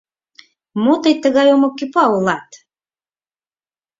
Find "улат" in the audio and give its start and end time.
2.17-2.49